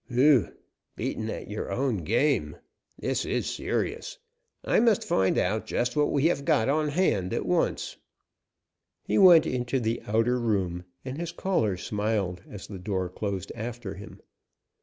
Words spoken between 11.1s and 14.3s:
his caller smiled as the door closed after him.